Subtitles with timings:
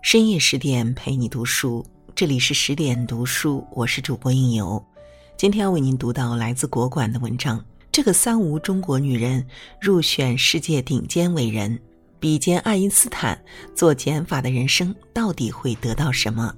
[0.00, 4.82] 深夜十点陪你读书，这里是十点读书，我是主播应由。
[5.36, 7.62] 今天要为您读到来自国馆的文章。
[7.90, 9.44] 这个三无中国女人
[9.80, 11.78] 入选世界顶尖伟人，
[12.20, 13.38] 比肩爱因斯坦，
[13.74, 16.54] 做减法的人生到底会得到什么？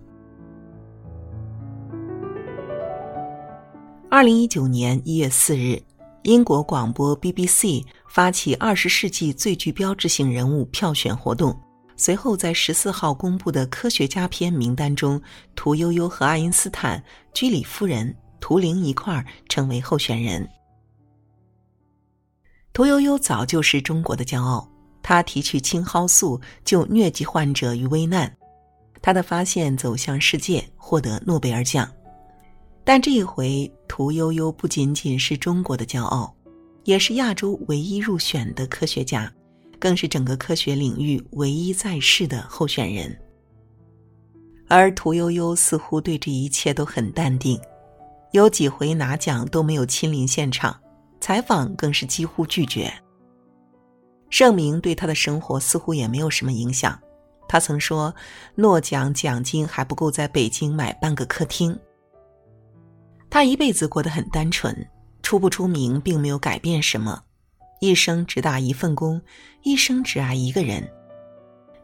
[4.11, 5.83] 二零一九年一月四日，
[6.25, 11.59] 英国广播 BBC 发起二十世纪最具标志性人物票选活动。
[12.03, 15.21] 随后，在十四号公布的科学家篇名单中，
[15.55, 17.05] 屠呦呦和爱因斯坦、
[17.35, 20.49] 居里夫人、图灵一块儿成为候选人。
[22.73, 24.67] 屠呦呦早就是中国的骄傲，
[25.03, 28.35] 她提取青蒿素救疟疾患者于危难，
[29.03, 31.87] 她的发现走向世界，获得诺贝尔奖。
[32.83, 36.35] 但这一回，屠呦呦不仅仅是中国的骄傲，
[36.85, 39.31] 也是亚洲唯一入选的科学家。
[39.81, 43.19] 更是整个科学领域唯一在世的候选人，
[44.69, 47.59] 而屠呦呦似乎对这一切都很淡定，
[48.33, 50.79] 有几回拿奖都没有亲临现场，
[51.21, 52.93] 采访更是几乎拒绝。
[54.29, 56.97] 盛名对他的生活似乎也没有什么影响，
[57.49, 58.15] 他曾说
[58.55, 61.77] ：“诺奖奖金还不够在北京买半个客厅。”
[63.29, 64.77] 他一辈子过得很单纯，
[65.23, 67.21] 出不出名并没有改变什么。
[67.81, 69.19] 一生只打一份工，
[69.63, 70.87] 一生只爱一个人，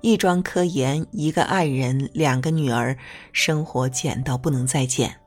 [0.03, 2.95] 一桩科研，一个爱人，两个女儿，
[3.33, 5.19] 生活简到不能再简。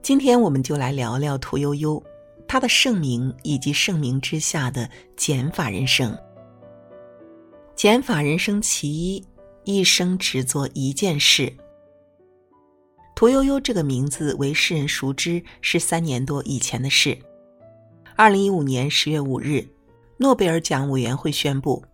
[0.00, 2.00] 今天我们就来聊聊屠呦呦，
[2.46, 6.16] 她的盛名以及盛名之下的减法人生。
[7.74, 9.26] 减法人生其一，
[9.64, 11.52] 一生只做一件事。
[13.16, 17.18] 屠呦呦这个名字为世人熟知，是三年多以前的事。
[18.18, 19.62] 二零一五年十月五日，
[20.16, 21.84] 诺贝尔奖委员会宣布，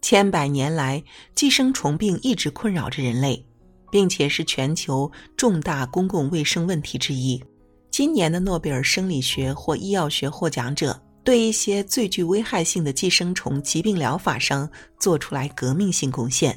[0.00, 1.02] 千百年来
[1.34, 3.44] 寄生虫病一直困扰着人类，
[3.90, 7.42] 并且是全球重大公共卫生问题之一。
[7.90, 16.56] 今年的诺贝尔生理学或医药学获奖者，对一些最具危害性的寄生虫疾病疗法上做出来革命性贡献。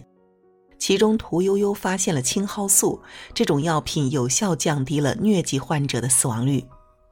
[0.77, 3.01] 其中，屠呦呦发现了青蒿素
[3.33, 6.63] 这种药品，有效降低了疟疾患者的死亡率。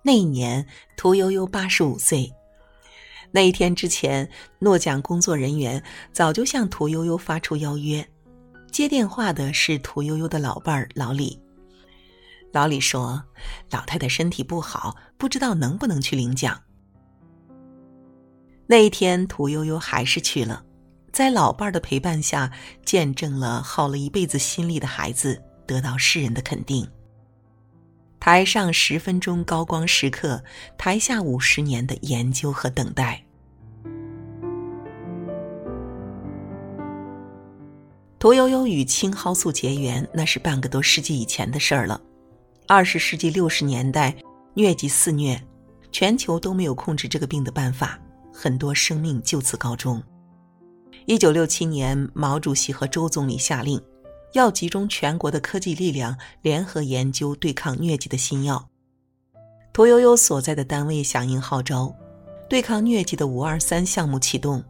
[0.08, 2.32] 那一年，屠呦呦八十五岁。
[3.30, 8.08] 那一天之前，诺奖工作人员早就向屠呦呦发出邀约。
[8.72, 11.38] 接电话的是屠呦呦的老伴儿老李。
[12.54, 13.22] 老李说
[13.70, 16.58] ：“老太太身体不好，不知道能不能去领奖。”
[18.66, 20.64] 那一天，屠呦呦还是去了，
[21.12, 22.50] 在老伴儿的陪伴下，
[22.86, 26.90] 见证了耗了一辈子心力的孩子得到世人的肯定。
[28.20, 30.44] 台上十分钟高光时刻，
[30.78, 33.24] 台下五十年的研究和等待。
[38.20, 42.02] 屠呦呦与青蒿素结缘，那是半个多世纪以前的事儿了。
[42.68, 44.14] 二十世纪六十年代，
[44.56, 45.40] 疟疾肆虐，
[45.92, 47.98] 全球都没有控制这个病的办法，
[48.34, 50.02] 很多生命就此告终。
[51.06, 53.80] 一九六七年，毛主席和周总理下令。
[54.38, 58.64] 要集中全国的科技力量，联合研究对抗疟疾的新药。
[59.74, 61.92] 屠呦呦所在的单位响应号召，
[62.48, 64.64] 对抗疟疾的“五二三”项目启动，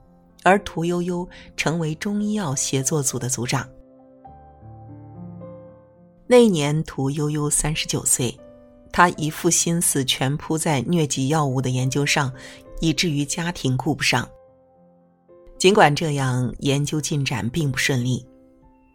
[0.44, 3.68] 而屠呦呦成为中医药协作组的组长。
[6.26, 8.38] 那一年，屠呦呦三十九岁，
[8.92, 12.32] 她一副心思全扑在疟疾药物的研究上，
[12.80, 14.28] 以至于家庭顾不上。
[15.58, 18.26] 尽管这样，研究进展并不顺利。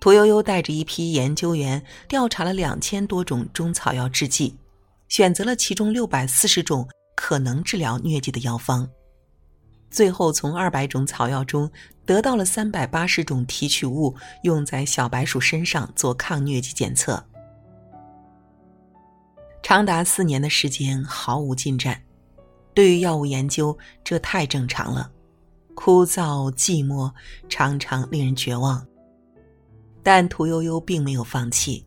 [0.03, 4.59] 屠呦呦带着一批研究员调查了两千多种中草药制剂，
[5.07, 8.91] 选择了其中六百四十种可能治疗疟疾的药方，
[9.93, 11.71] 最后从二百种草药中
[12.05, 17.25] 得到了三百八十种提取物，用在小白鼠身上做抗疟疾检测。
[19.63, 22.03] 长达四年的时间毫无进展，
[22.75, 25.13] 对于药物研究，这太正常了，
[25.77, 27.13] 枯燥寂寞，
[27.49, 28.85] 常常令人绝望。
[30.03, 31.87] 但屠呦呦并没有放弃，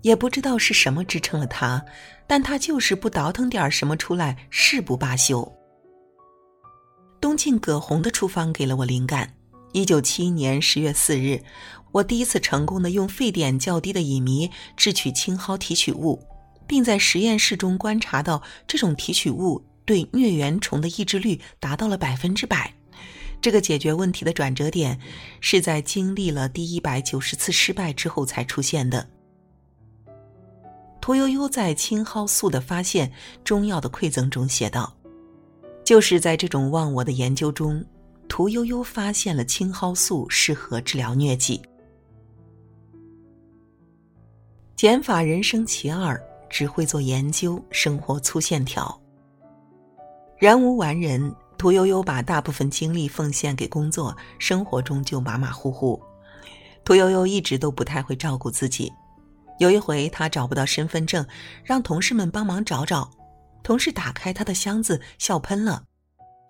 [0.00, 1.84] 也不知道是什么支撑了她，
[2.26, 5.50] 但她就是不倒腾点什么出来，誓不罢休。
[7.20, 9.34] 东晋葛洪的处方给了我灵感。
[9.72, 11.40] 一九七一年十月四日，
[11.92, 16.20] 我第一次成功的用沸点较低的乙醚制取青蒿提取物，
[16.66, 22.74] 并在实验室中观察到这种提取物对疟原虫的抑制率达到了百分之百。
[23.42, 24.98] 这个解决问题的转折点，
[25.40, 29.06] 是在经历了第一百九十次失败之后才出现的。
[31.00, 33.12] 屠呦呦在青蒿素的发现
[33.42, 34.96] 中药的馈赠中写道
[35.82, 37.84] ：“就是在这种忘我的研究中，
[38.28, 41.60] 屠呦呦发现了青蒿素适合治疗疟疾。
[44.76, 49.00] 减法人生其二，只会做研究，生活粗线条。
[50.38, 56.02] 人无完人，屠呦呦把大部分精力奉献给工作，生活中就马马虎虎。
[56.82, 58.92] 屠呦呦一直都不太会照顾自己。
[59.60, 61.24] 有一回，她找不到身份证，
[61.62, 63.08] 让同事们帮忙找找。
[63.62, 65.84] 同事打开她的箱子，笑喷了。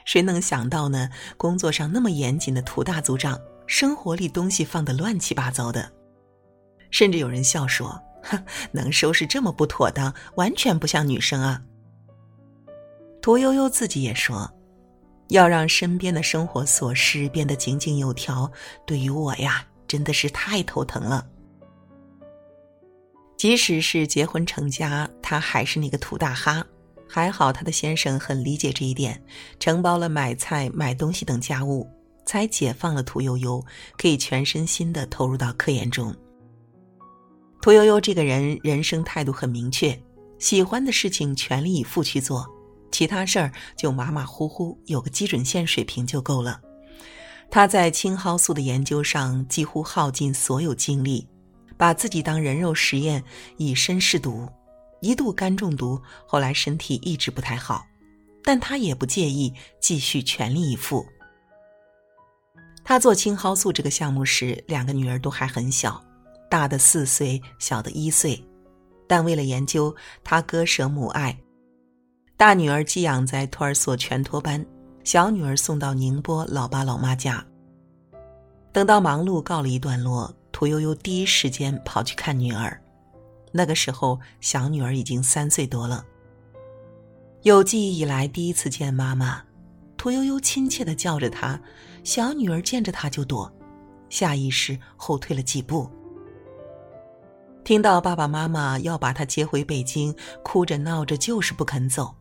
[0.06, 1.10] 谁能想到呢？
[1.36, 5.92] 工作上那么严谨的涂大组长，生活里东西放得乱七八糟的。
[6.90, 11.60] 甚至有人笑说：“哼，能收拾这么不妥当，完全不像女生啊。”
[13.20, 14.50] 屠呦呦自己也说
[15.28, 18.50] ：“要让身边的生活琐事变得井井有条，
[18.86, 21.26] 对于我呀，真的是太头疼了。”
[23.36, 26.64] 即使是结婚成家，他还是那个土大哈。
[27.08, 29.22] 还好她的先生很理解这一点，
[29.58, 31.86] 承包了买菜、买东西等家务，
[32.24, 33.62] 才解放了屠呦呦，
[33.98, 36.14] 可以全身心的投入到科研中。
[37.60, 40.00] 屠呦呦这个人人生态度很明确，
[40.38, 42.48] 喜欢的事情全力以赴去做，
[42.92, 46.60] 其他事儿就马马虎虎，有个基准线水平就够了。
[47.50, 51.26] 他在青蒿素的研究上几乎耗尽所有精力，
[51.76, 53.24] 把自己当人肉实验，
[53.56, 54.48] 以身试毒。
[55.00, 57.84] 一度肝中毒，后来身体一直不太好，
[58.44, 61.04] 但他也不介意继续全力以赴。
[62.84, 66.02] 他做青蒿素这个项目时，两个女儿都还很小，
[66.48, 68.40] 大的四岁，小的一岁。
[69.08, 69.94] 但为了研究，
[70.24, 71.36] 他割舍母爱，
[72.42, 74.66] 大女儿寄养在托儿所全托班，
[75.04, 77.46] 小女儿送到宁波老爸老妈家。
[78.72, 82.76] 等到忙碌告了一段落，屠呦呦第一时间跑去看女儿。
[83.52, 86.04] 那个时候，小女儿已经三岁多了。
[87.42, 89.40] 有记忆以来第一次见妈妈，
[89.96, 91.56] 屠呦呦亲切的叫着她，
[92.02, 93.48] 小女儿见着她就躲，
[94.08, 95.88] 下意识后退了几步。
[97.62, 100.12] 听到爸爸妈妈要把她接回北京，
[100.42, 102.12] 哭着闹着就是不肯走。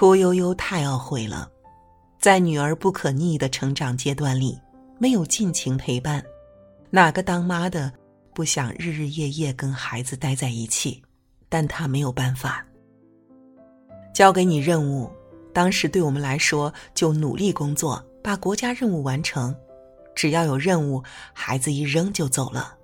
[0.00, 1.46] 屠呦呦太懊悔了，
[2.18, 4.58] 在女儿不可逆的成长阶段里，
[4.98, 6.24] 没有尽情陪伴，
[6.88, 7.92] 哪个当妈的？
[8.32, 11.02] 不想日日夜夜跟孩子待在一起，
[11.50, 12.64] 但他没有办法。
[14.14, 15.06] 交给你任务，
[15.52, 19.54] 当时对我们来说就努力工作，把国家任务完成。
[20.14, 21.02] 只要有任务，
[21.34, 22.74] 孩子一扔就走了。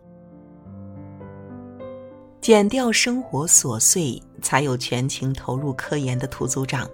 [2.42, 6.86] 减掉生活琐碎，才有全情投入科研的涂组长；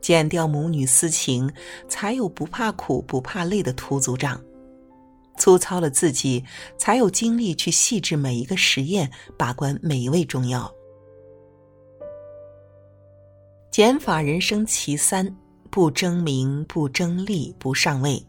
[0.00, 1.50] 减掉母女私情，
[1.88, 4.40] 才有不怕苦不怕累的涂组长。
[5.36, 6.44] 粗糙了自己，
[6.76, 10.72] 才有精力去细致每一个实验，把关每一位中药。
[13.70, 15.36] 减法人生其三：
[15.70, 18.20] 不争名，不争利，不上位。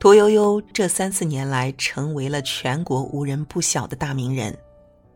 [0.00, 4.58] 屠呦呦这三四年来成为了全国无人不晓的大名人。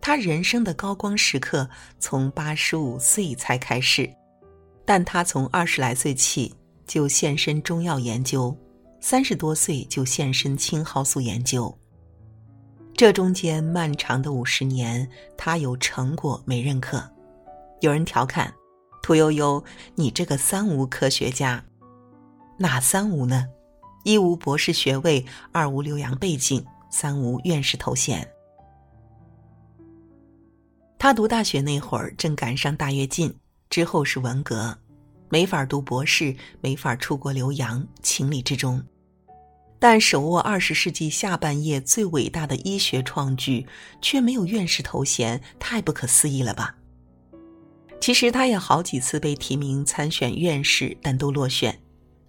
[0.01, 1.69] 她人生的高光时刻
[1.99, 4.09] 从八十五岁才开始，
[4.87, 6.55] 但他从二十来岁起
[6.87, 8.57] 就献身中药研究。
[8.99, 11.73] 三十多岁就献身青蒿素研究，
[12.95, 17.09] 这中间漫长的五十年，他有成果没认可。
[17.83, 18.53] 有人调侃
[19.05, 19.63] ：“屠呦呦，
[19.95, 21.63] 你这个三无科学家，
[22.59, 23.47] 哪三无呢？
[24.03, 28.27] 一无博士学位，二无留洋背景，三无院士头衔。”
[30.99, 33.33] 他读大学那会儿正赶上大跃进，
[33.71, 34.77] 之后是文革。
[35.29, 38.83] 没法读博士，没法出国留洋，情理之中。
[39.79, 43.67] 但手握二十世纪下半叶最伟大的医学创举，
[44.01, 46.75] 却没有院士头衔，太不可思议了吧？
[48.01, 51.79] 其实他也好几次被提名参选院士，但都落选。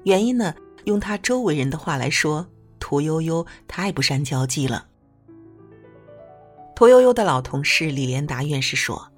[0.03, 0.53] 原因呢？
[0.85, 2.47] 用他周围人的话来说，
[2.79, 4.87] 屠呦呦太不善交际了。
[6.75, 9.11] 屠呦呦的老同事李连达院士说：“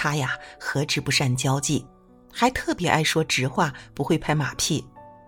[0.00, 1.84] 他呀，何止不善交际。”
[2.30, 4.84] 还特别爱说直话，不会拍马屁，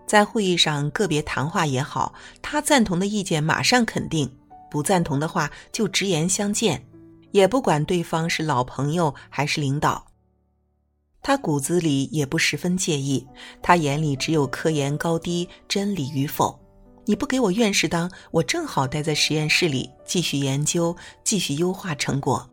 [0.07, 4.31] 在会议上个别谈话也好，他赞同的意见马上肯定，
[4.69, 6.87] 不赞同的话就直言相见，
[7.31, 10.05] 也不管对方是老朋友还是领导。
[11.21, 13.27] 他骨子里也不十分介意，
[13.61, 16.57] 他眼里只有科研高低、真理与否。
[17.05, 22.50] 你不给我院士当，我正好待在实验室里继续研究，继续优化成果。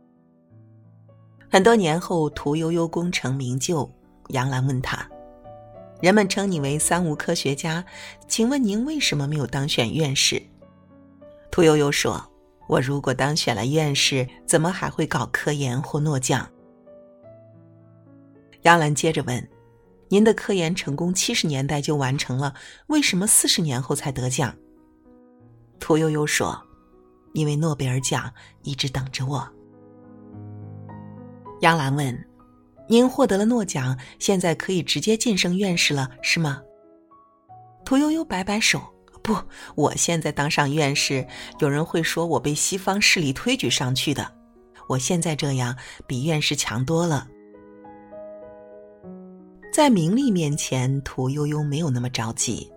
[1.50, 3.90] 很多年后，屠呦呦功成名就。
[4.28, 5.08] 杨澜问他
[6.02, 7.82] ：“人们称你为三无科学家，
[8.26, 10.42] 请问您为什么没有当选院士？”
[11.50, 12.22] 屠呦呦说
[12.68, 16.46] ：“我如果当选了院士，怎么还会搞科研或诺奖？”
[18.62, 19.48] 杨澜接着问
[20.08, 22.52] ：“您的科研成功七十年代就完成了，
[22.88, 24.54] 为什么四十年后才得奖？”
[25.80, 26.60] 屠呦呦说
[27.32, 28.30] ：“因为诺贝尔奖
[28.62, 29.48] 一直等着我。
[31.60, 32.26] 杨澜问
[32.88, 36.62] ：“您获得了诺奖，现在可以直接晋升院士了，是吗？”
[37.84, 38.80] 屠呦呦摆摆手
[39.22, 39.36] ：“不，
[39.74, 41.26] 我现在当上院士，
[41.58, 44.30] 有人会说我被西方势力推举上去的。
[44.88, 47.26] 我现在这样比院士强多了。”
[49.72, 52.70] 在名利面前，屠呦呦没有那么着急。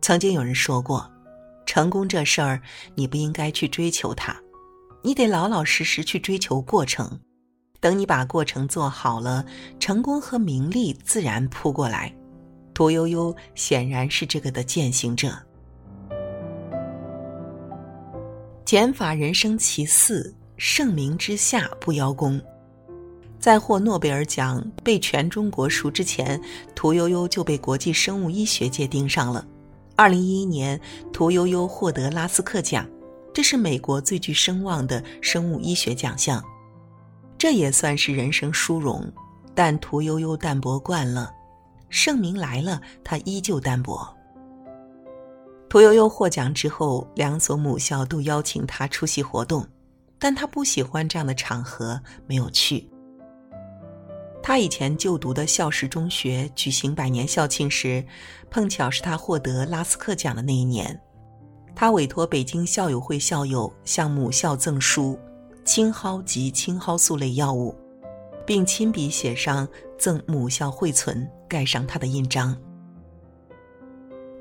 [0.00, 1.08] 曾经有人说过，
[1.66, 2.60] 成功这事儿，
[2.94, 4.36] 你不应该去追求它，
[5.02, 7.20] 你得老老实实去追求过程。
[7.80, 9.44] 等你把过程做好了，
[9.78, 12.12] 成功和名利自然扑过来。
[12.74, 15.36] 屠呦呦显然是这个的践行者。
[18.64, 22.40] 减法人生其四：盛名之下不邀功。
[23.38, 26.40] 在获诺贝尔奖、被全中国熟之前，
[26.74, 29.46] 屠呦呦就被国际生物医学界盯上了。
[29.94, 30.78] 二零一一年，
[31.12, 32.88] 屠呦呦获得拉斯克奖，
[33.32, 36.42] 这是美国最具声望的生物医学奖项。
[37.38, 39.10] 这也算是人生殊荣，
[39.54, 41.32] 但屠呦呦淡泊惯了，
[41.88, 44.06] 盛名来了，她依旧淡泊。
[45.68, 49.64] 屠呦呦获奖之后，两所母校都邀请她出席活动，
[50.18, 52.90] 但她不喜欢这样的场合，没有去。
[54.42, 58.04] 她以前就读的校史中学举行百年校庆时，
[58.50, 61.00] 碰巧是她获得拉斯克奖的那一年，
[61.76, 65.16] 她委托北京校友会校友向母校赠书。
[65.68, 67.76] 青蒿及青蒿素类药物，
[68.46, 69.68] 并亲笔写上
[70.00, 72.56] “赠母校惠存”，盖上他的印章。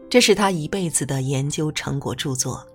[0.09, 2.65] 这是他一辈子的研究成果著作，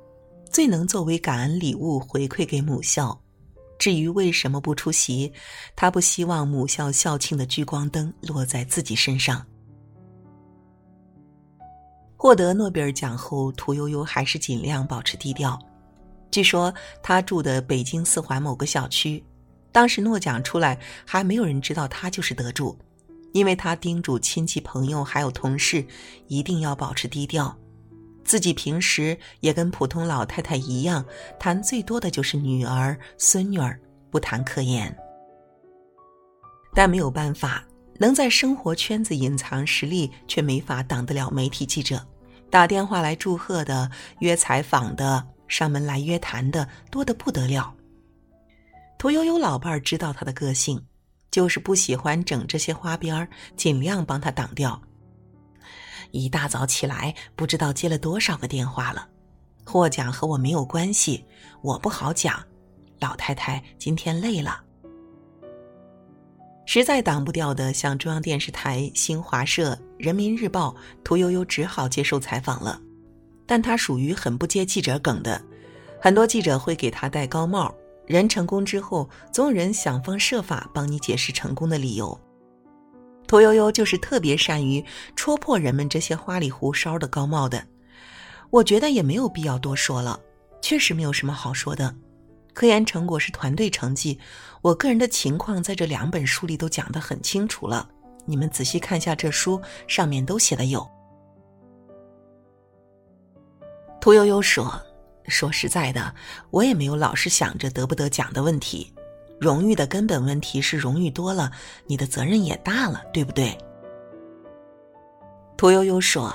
[0.50, 3.18] 最能作为感恩礼物回馈给母校。
[3.78, 5.32] 至于为什么不出席，
[5.74, 9.42] 他不希望母校校庆的聚光灯落在自己身上。
[12.18, 15.58] 获得诺贝尔奖后，屠呦呦还是尽量保持低调。
[16.32, 16.72] 据说
[17.02, 19.22] 他住的北京四环某个小区，
[19.70, 22.76] 当时诺奖出来还没有人知道他就是得主，
[23.32, 25.86] 因为他叮嘱亲戚朋友还有同事
[26.28, 27.54] 一定要保持低调，
[28.24, 31.04] 自己平时也跟普通老太太一样，
[31.38, 33.78] 谈最多的就是女儿、孙女儿，
[34.10, 34.96] 不谈科研。
[36.74, 37.62] 但没有办法，
[37.98, 42.00] 能在生活圈子隐藏实力，却没法挡得了媒体记者
[42.50, 45.26] 打电话来祝贺的、约采访的。
[45.52, 47.74] 上门来约谈的多得不得了。
[48.96, 50.82] 屠呦呦老伴儿知道她的个性，
[51.30, 54.80] 就是不喜欢整这些花边儿，尽量帮她挡掉。
[56.10, 59.06] 一大早起来，不知道接了多少个电话了。
[59.66, 61.22] 获奖和我没有关系，
[61.60, 62.42] 我不好讲。
[62.98, 64.64] 老太太今天累了，
[66.64, 72.80] 实在挡不掉的，像中央电视台、新华社、人民日报，屠呦呦只好接受采访了。
[73.46, 75.42] 但他属于很不接记者梗的，
[76.00, 77.74] 很多记者会给他戴高帽。
[78.06, 82.18] 人成功之后，总有人想方设法帮你解释成功的理由。
[83.26, 84.84] 屠呦呦就是特别善于
[85.16, 87.64] 戳破人们这些花里胡哨的高帽的。
[88.50, 90.20] 我觉得也没有必要多说了，
[90.60, 91.94] 确实没有什么好说的。
[92.52, 94.18] 科研成果是团队成绩，
[94.60, 97.88] 我个人的情况在这两本书里都讲得很清楚了，
[98.26, 100.86] 你们仔细看下这书，上面都写的有。
[104.02, 104.82] 屠呦呦说
[105.30, 106.12] ：“说实在的，
[106.50, 108.92] 我也没有老是想着得不得奖的问题。
[109.40, 111.52] 荣誉的根本问题是，荣誉多了，
[111.86, 113.56] 你的责任也大了，对不对？”
[115.56, 116.34] 屠呦呦说：“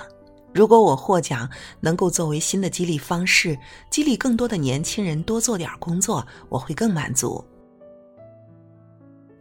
[0.55, 1.49] 如果我获奖
[1.81, 3.59] 能够作为新的激励方式，
[3.91, 7.43] 激励更多的年轻人多做点工作，我会更满足。”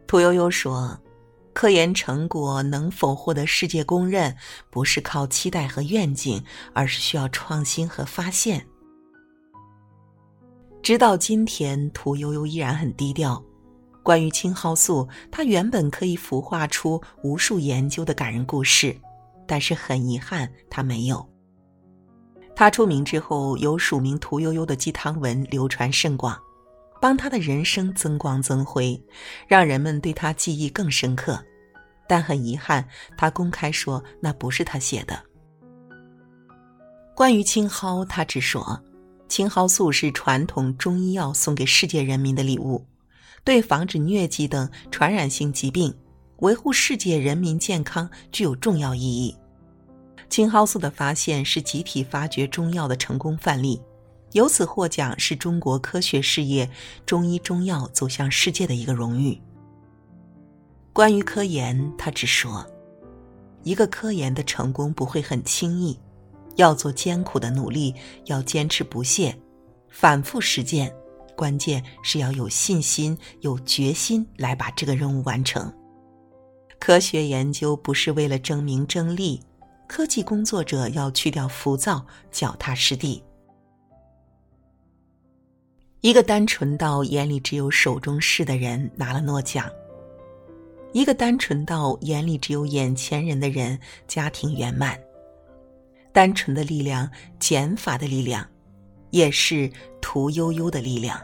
[0.05, 0.99] 屠呦呦说。
[1.57, 4.37] 科研成果能否获得世界公认，
[4.69, 6.39] 不是靠期待和愿景，
[6.71, 8.63] 而是需要创新和发现。
[10.83, 13.43] 直到今天，屠呦呦依然很低调。
[14.03, 18.95] 关于青蒿素，她原本可以孵化出无数研究的感人故事，
[19.47, 21.27] 但是很遗憾，她没有。
[22.55, 26.39] 她出名之后，有署名屠呦呦的鸡汤文流传甚广。
[27.01, 29.01] 帮他的人生增光增辉，
[29.47, 31.43] 让人们对他记忆更深刻。
[32.07, 32.87] 但很遗憾，
[33.17, 35.21] 他公开说那不是他写的。
[37.13, 38.81] 关于青蒿，他只说，
[39.27, 42.85] 青蒿素是传统中医药送给世界人民的礼物，
[43.43, 45.93] 对防止疟疾等传染性疾病、
[46.37, 49.35] 维护世界人民健康具有重要意义。
[50.29, 53.81] 青蒿素的发现是集体发掘中药的成功范例。
[54.33, 56.69] 由此获奖是中国科学事业、
[57.05, 59.39] 中医中药走向世界的一个荣誉。
[60.93, 62.65] 关于科研，他只说，
[63.63, 65.97] 一个科研的成功不会很轻易，
[66.55, 67.93] 要做艰苦的努力，
[68.25, 69.37] 要坚持不懈，
[69.89, 70.93] 反复实践，
[71.35, 75.71] 关键是要有信心、有决心来把这个任务完成。
[76.79, 79.41] 科学研究不是为了争名争利，
[79.87, 83.23] 科技工作者要去掉浮躁，脚踏实地。
[86.01, 89.67] 一个单纯到眼里只有手中事的人拿了诺奖，
[90.93, 93.77] 一个单纯到眼里只有眼前人的人
[94.07, 94.97] 家庭圆满。
[96.13, 98.47] 单纯的力量，减法的力量，
[99.09, 101.19] 也是屠呦呦的力量。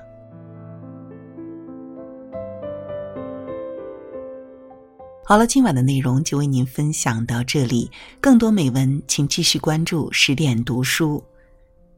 [5.24, 7.90] 好了，今晚的内容就为您分享到这里。
[8.20, 11.24] 更多美文，请继续关注十点读书，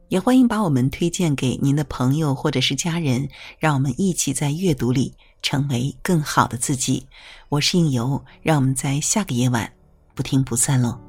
[0.08, 7.06] 也欢迎把我们推荐给您的朋友或者是家人，让我们一起在阅读里成为更好的自己。
[7.48, 9.72] 我是应由，让我们在下个夜晚
[10.14, 11.05] 不听不散喽。